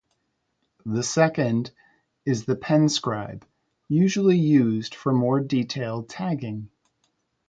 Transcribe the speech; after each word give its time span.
The 0.83 1.03
second 1.03 1.69
is 2.25 2.45
the 2.45 2.55
pen 2.55 2.89
scribe, 2.89 3.45
usually 3.87 4.39
used 4.39 4.95
for 4.95 5.13
more 5.13 5.39
detailed 5.39 6.09
tagging. 6.09 6.71